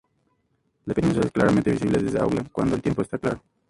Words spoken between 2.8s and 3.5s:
tiempo está claro.